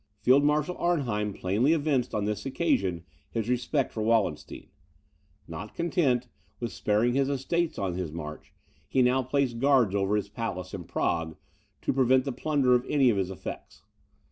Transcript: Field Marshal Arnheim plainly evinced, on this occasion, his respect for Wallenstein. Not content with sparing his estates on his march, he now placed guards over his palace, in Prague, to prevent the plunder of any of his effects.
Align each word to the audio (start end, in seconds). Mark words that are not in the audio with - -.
Field 0.17 0.43
Marshal 0.43 0.75
Arnheim 0.77 1.31
plainly 1.31 1.73
evinced, 1.73 2.15
on 2.15 2.25
this 2.25 2.43
occasion, 2.43 3.03
his 3.29 3.47
respect 3.47 3.91
for 3.93 4.01
Wallenstein. 4.01 4.67
Not 5.47 5.75
content 5.75 6.27
with 6.59 6.71
sparing 6.71 7.13
his 7.13 7.29
estates 7.29 7.77
on 7.77 7.93
his 7.93 8.11
march, 8.11 8.51
he 8.87 9.03
now 9.03 9.21
placed 9.21 9.59
guards 9.59 9.93
over 9.93 10.15
his 10.15 10.27
palace, 10.27 10.73
in 10.73 10.85
Prague, 10.85 11.37
to 11.83 11.93
prevent 11.93 12.25
the 12.25 12.31
plunder 12.31 12.73
of 12.73 12.83
any 12.89 13.11
of 13.11 13.17
his 13.17 13.29
effects. 13.29 13.83